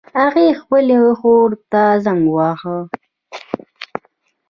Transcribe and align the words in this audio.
هغې 0.19 0.47
خپلې 0.61 0.97
خور 1.19 1.49
ته 1.71 1.83
زنګ 2.03 2.23
وواهه 2.27 2.77